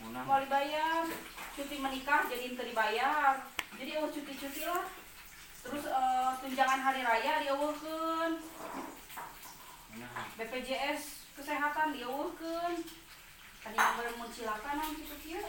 Munah. 0.04 0.24
mau 0.28 0.40
dibayar 0.44 1.08
cuti 1.56 1.76
menikah 1.80 2.28
jadi 2.28 2.52
itu 2.52 2.64
dibayar 2.68 3.40
jadi 3.80 3.92
oh 4.04 4.12
cuti-cuti 4.12 4.62
lah 4.68 4.84
terus 5.64 5.88
eh, 5.88 6.32
tunjangan 6.44 6.80
hari 6.84 7.00
raya 7.00 7.48
Munah. 9.96 10.24
BPJS 10.36 11.32
kesehatan 11.40 11.96
dieuweuhkeun 11.96 12.76
kan 13.64 13.72
yang 13.72 13.92
bener 13.96 14.14
mun 14.20 14.28
silakan 14.36 14.76
nang 14.84 14.92
kitu 15.00 15.16
kieu 15.24 15.48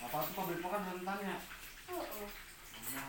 Apa 0.00 0.20
tuh 0.20 0.32
pabrik 0.36 0.60
mah 0.60 0.70
kan 0.72 0.82
rentannya. 0.92 1.36
Heeh 1.88 2.28
Munah. 2.84 3.08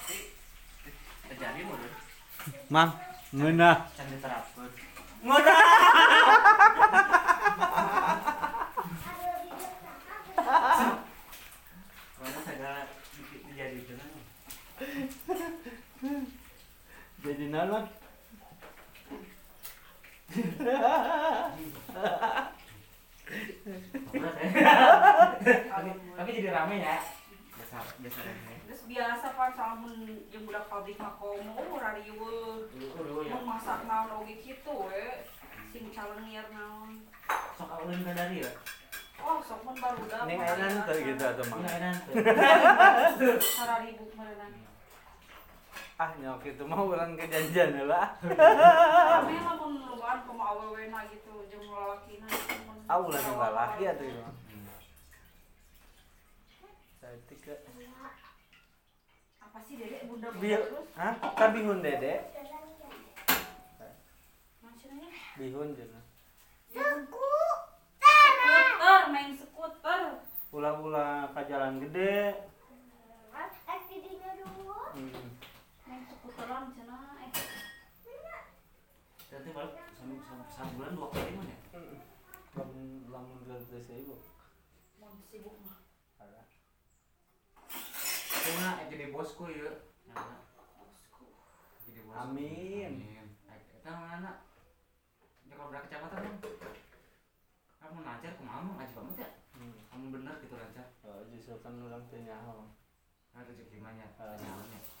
Tapi 0.00 0.16
deh. 1.80 1.94
Mang. 2.68 2.90
Can 3.96 4.06
di- 13.16 13.42
dijadikan. 13.48 13.98
Jadi 17.20 17.44
naon? 17.52 17.84
Ya. 23.60 23.76
tapi, 25.68 25.90
tapi 26.16 26.30
jadi 26.32 26.48
rame 26.48 26.76
ya. 26.80 26.96
Biasa 27.60 27.76
biasa 28.00 28.20
rame. 28.24 28.54
terus 28.64 28.82
biasa 28.86 29.26
pan 29.36 29.50
sama 29.52 29.90
yang 30.32 30.42
budak 30.46 30.64
pabrik 30.70 30.96
mah 30.96 31.12
komo 31.20 31.58
dulu 32.96 33.26
ya. 33.26 33.34
mau 33.36 33.58
masak 33.58 33.84
naon 33.84 34.22
oge 34.22 34.38
kitu 34.40 34.70
we 34.88 35.26
sing 35.68 35.90
calengir 35.92 36.46
naon 36.54 37.02
Sok 37.58 37.84
ulun 37.84 38.00
ka 38.00 38.12
dari 38.16 38.40
ya. 38.46 38.52
oh 39.20 39.38
sok 39.44 39.60
mun 39.66 39.76
barudak 39.76 40.24
Ning 40.24 40.38
ayeuna 40.40 40.80
teu 40.88 40.98
gitu 41.04 41.24
atuh 41.26 41.44
Mang. 41.52 41.60
Ini 41.60 41.70
enak 41.76 41.94
tuh. 43.20 43.36
sararibu 43.42 44.04
meureunna 44.16 44.70
Ah 46.00 46.10
nyok 46.16 46.40
itu 46.48 46.64
mah 46.64 46.80
urang 46.80 47.12
kejanjian 47.12 47.76
heula. 47.76 48.16
Kami 48.24 49.36
lamun 49.36 49.84
luan 49.84 50.24
komo 50.24 50.40
awewena 50.48 51.04
gitu 51.12 51.44
jeung 51.52 51.68
lalakina 51.68 52.24
gitu, 52.24 52.56
mun 52.64 52.79
Ah 52.79 52.79
ulah 52.79 52.79
jeung 52.90 53.38
lalaki 53.38 53.86
atuh 53.86 54.02
ieu 54.02 54.18
mah. 54.18 54.34
Hmm. 54.50 54.66
Saeutik 56.98 57.38
ke. 57.46 57.54
apa 59.50 59.58
sih 59.66 59.82
dedek 59.82 60.06
bunda 60.06 60.30
bunda 60.30 60.42
Bil, 60.42 60.62
hah? 60.94 61.14
Ka 61.34 61.50
bihun 61.50 61.82
dede? 61.82 62.22
Bihun 65.38 65.74
cenah. 65.74 66.04
skuter 66.70 67.10
main 69.10 69.34
skuter 69.38 70.02
Ulah-ulah 70.54 71.34
ka 71.34 71.42
jalan 71.46 71.82
gede. 71.82 72.34
Hmm. 74.90 75.38
main 75.86 76.02
skuteran 76.10 76.74
cenah 76.74 77.14
eh 77.22 77.30
Berarti 79.30 79.50
balik 79.54 79.78
sampai 79.94 80.18
sampai 80.50 80.74
bulan 80.74 80.98
dua 80.98 81.06
kali 81.14 81.30
mana? 81.38 81.54
Lamun 82.60 83.08
lamun 83.08 83.40
geus 83.48 83.88
sibuk. 83.88 84.20
mau 85.00 85.16
sibuk 85.24 85.56
mah. 85.64 85.80
Cuma 88.40 88.68
eh, 88.84 88.86
jadi 88.92 89.08
bosku 89.08 89.48
ya. 89.48 89.80
Nah, 90.12 90.44
bosku 90.76 91.24
jadi 91.88 92.04
bos. 92.04 92.14
Amin. 92.20 93.00
Amin. 93.00 93.26
Eh, 93.48 93.58
Kita 93.72 93.96
mana? 93.96 94.44
Ya 95.48 95.56
kalau 95.56 95.72
berapa 95.72 95.88
kecamatan 95.88 96.20
bang? 96.20 96.36
Kamu 97.80 98.04
lancar, 98.04 98.32
kamu 98.36 98.44
mau 98.44 98.76
ngaji 98.76 98.92
banget 98.92 99.16
ya? 99.24 99.28
Hmm. 99.56 99.76
Kamu 99.88 100.04
bener 100.20 100.34
gitu 100.44 100.54
lancar. 100.60 100.86
Oh, 101.00 101.24
justru 101.32 101.56
kan 101.64 101.80
urang 101.80 102.04
teu 102.12 102.20
nyaho. 102.20 102.68
Nah, 103.32 103.40
rezeki 103.40 103.80
mana? 103.80 104.04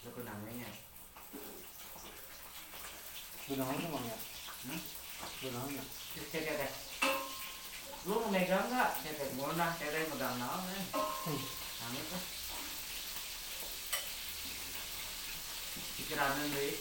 Itu 0.00 0.20
namanya. 0.24 0.68
Gunaon 3.50 3.82
Mang 3.92 4.06
ya? 4.06 4.16
Hmm? 4.64 4.80
Gunaon 5.44 5.76
ya? 5.76 5.84
Cek 6.16 6.26
cek 6.30 6.56
cek. 6.56 6.89
Lu 8.08 8.16
mau 8.16 8.32
megang 8.32 8.64
nggak? 8.72 8.90
Cek 9.04 9.36
mau 9.36 9.52
nah, 9.52 9.76
cek 9.76 10.08
megang 10.08 10.40
naon 10.40 10.64
eh. 10.72 10.84
Nangis 11.84 12.06
lah. 12.08 12.24
Pikiran 16.00 16.40
deh. 16.48 16.74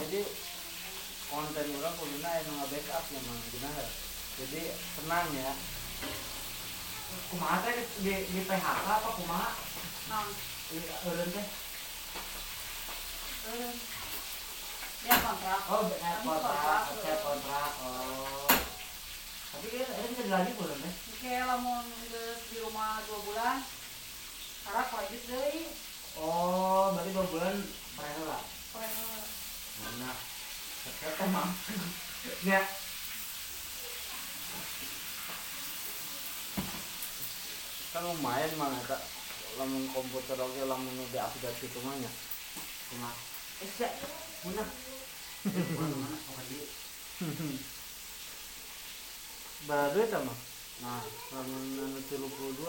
Jadi 0.00 0.20
konten 1.28 1.66
urang 1.76 1.94
kuduna 2.00 2.28
aya 2.32 2.40
nu 2.48 2.64
backup 2.72 3.04
ya 3.12 3.20
Mang 3.20 3.40
kunaha. 3.52 3.84
Jadi 4.40 4.62
tenang 4.96 5.28
ya. 5.36 5.52
Kumaha 7.28 7.68
teh 7.68 7.84
di, 8.00 8.14
di 8.32 8.40
PHK 8.48 8.86
apa 8.88 9.08
kumaha? 9.12 9.50
nah 10.08 10.24
Di 10.72 10.80
eureun 10.80 11.30
teh. 11.36 11.46
eh 13.50 13.56
dia 13.56 13.99
kontrak 15.30 15.62
Oh, 15.70 15.86
benar 15.86 16.16
kontrak, 16.26 16.58
kontrak, 16.58 16.82
saya 16.90 17.16
kontrak. 17.22 17.70
Oh. 17.86 18.50
Tapi 19.54 19.66
kan 19.70 19.86
ada 19.94 20.06
bisa 20.10 20.22
dilanjut 20.26 20.54
belum 20.58 20.78
teh? 20.82 20.94
Oke, 21.14 21.34
lamun 21.46 21.86
geus 22.10 22.40
di 22.50 22.58
rumah 22.58 22.98
dua 23.06 23.20
bulan, 23.22 23.56
harap 24.66 24.88
lanjut 24.90 25.22
deui. 25.30 25.70
Oh, 26.18 26.90
berarti 26.98 27.14
dua 27.14 27.26
bulan 27.30 27.54
pernah 27.94 28.24
lah. 28.26 28.42
Pernah 28.74 29.22
Mana? 29.80 30.10
Sekret 30.82 31.16
emang. 31.22 31.50
Ya. 32.42 32.60
Kan 37.94 38.02
lumayan 38.02 38.50
Mang 38.58 38.74
eta. 38.82 38.98
Lamun 39.58 39.82
komputer 39.94 40.38
oge 40.38 40.62
lamun 40.62 40.94
nu 40.94 41.04
diupdate 41.10 41.58
kitu 41.58 41.78
mah 41.86 41.94
nya. 41.98 42.10
Cuma. 42.90 43.10
Eh, 43.62 43.70
sih. 43.70 44.99
Berapa 49.64 49.92
duit 49.96 50.08
sama? 50.12 50.34
Nah, 50.80 51.04
Lamun 51.32 51.64
anu 51.76 52.00
32 52.04 52.60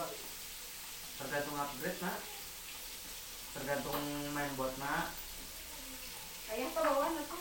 tergantung 1.19 1.57
upgrade 1.59 1.99
nak 2.01 2.17
tergantung 3.51 3.99
main 4.31 4.51
bot 4.55 4.71
nak 4.79 5.11
Ayah 6.51 6.67
tuh 6.71 6.83
bawaan 6.83 7.15
aku. 7.15 7.37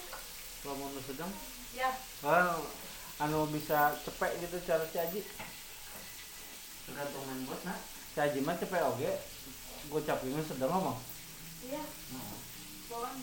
lamun 0.67 0.95
sedang. 1.03 1.33
Ya, 1.75 1.91
Ah, 2.23 2.59
anu 3.19 3.47
bisa 3.51 3.95
cepet 4.03 4.39
gitu 4.39 4.59
cara 4.63 4.87
caji. 4.87 5.23
tergantung 6.87 7.25
main 7.27 7.43
bot 7.47 7.63
nak 7.63 7.79
Caji 8.11 8.43
mah 8.43 8.59
cepet 8.59 8.83
oge. 8.83 9.13
Gocap 9.91 10.23
ini 10.23 10.43
sedang 10.43 10.71
ngomong. 10.71 10.99
iya, 11.63 11.83
nah, 12.11 12.35
bawaan. 12.91 13.19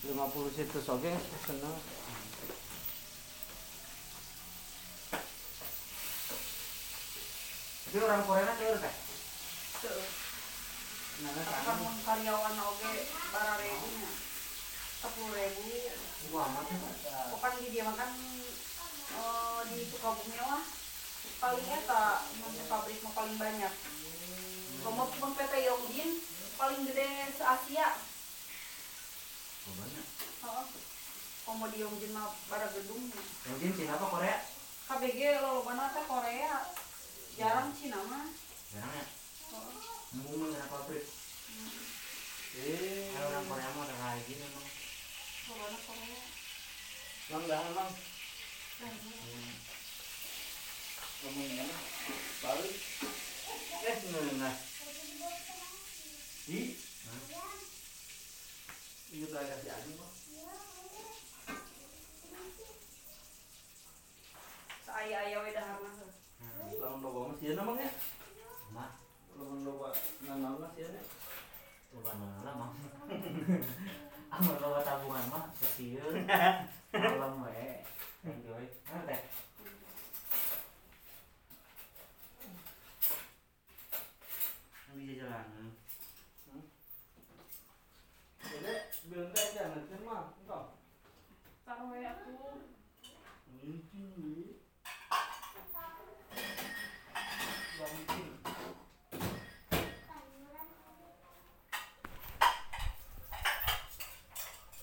50 0.00 0.56
situs 0.56 0.88
oge 0.88 1.12
seneng. 1.44 1.76
tapi 7.90 8.06
orang 8.06 8.22
Korea 8.22 8.54
teh 8.54 8.94
Tuh. 9.82 9.98
nah 11.26 11.32
Kan 11.34 11.74
kan 11.74 11.94
karyawan 12.06 12.54
oge 12.54 12.92
bara 13.34 13.58
ribunya. 13.58 14.10
Sepuluh 15.02 15.34
ribu. 15.34 15.68
ya 15.74 15.94
Bukan 17.34 17.52
di 17.58 17.66
dia 17.74 17.82
makan 17.82 18.10
eh, 19.10 19.60
di 19.74 19.78
Sukabumi 19.90 20.38
mah 20.38 20.62
paling 21.42 21.66
eta 21.66 22.04
mun 22.38 22.54
pabrik 22.70 23.02
paling 23.02 23.36
banyak. 23.42 23.74
Kamu 24.86 25.04
mun 25.10 25.32
PT 25.34 25.54
Yongjin 25.66 26.10
paling 26.56 26.80
gede 26.86 27.10
se 27.34 27.42
Asia. 27.42 28.09
Oh, 29.66 29.74
banyak 29.74 30.06
di 31.70 31.78
Yongjin 31.78 32.12
mah 32.12 32.30
bara 32.46 32.66
gedung. 32.70 33.10
mungkin 33.44 33.70
Cina 33.74 33.94
apa 33.94 34.06
Korea 34.06 34.36
KBG 34.86 35.20
lolobana 35.38 35.90
teh 35.90 36.04
Korea. 36.04 36.54
Jarang 37.34 37.70
Cina 37.72 37.98
mah. 38.04 38.26
jarang 38.70 38.92
ya 38.92 39.06
Heeh. 39.50 39.76
ngomong 40.14 40.50
dengan 40.50 40.68
pabrik 40.68 41.04
Eh, 42.50 43.14
orang 43.14 43.46
Korea 43.46 43.68
mah 43.70 43.82
udah 43.84 43.96
kayak 43.96 44.22
gini 44.26 44.42
emang 44.42 44.66
Lolobana 45.46 45.78
Korea. 45.80 46.22
Mang 47.30 47.44
dah 47.46 47.60
emang 47.68 47.90
Hmm. 48.80 49.52
ngomong 51.20 51.48
mana? 51.52 51.76
Balik. 52.40 52.74
Eh, 53.84 53.96
nah. 54.40 54.56
Di 56.48 56.79
Hah? 59.10 59.16
Ini 59.16 59.26
udah 59.26 59.42
aja. 59.42 59.74
Hmm. 66.40 66.70
Lamun 66.80 67.00
loba 67.02 67.20
mah 67.30 67.36
sieun 67.38 67.58
emang 67.58 67.76
ya. 67.78 67.90
Mah, 68.70 68.90
Lamun 69.34 69.60
loba 69.66 69.88
nanam 70.22 70.62
mah 70.62 70.70
sieun 70.78 70.94
ya. 70.94 71.02
coba 71.90 72.14
nala 72.22 72.54
mah 72.54 72.70
amal 74.38 74.54
bawa 74.62 74.78
tabungan 74.78 75.26
mah 75.26 75.50
kecil 75.58 76.06
malam 76.94 77.42
we 77.42 77.82
enjoy 78.22 78.62
mana 78.86 79.18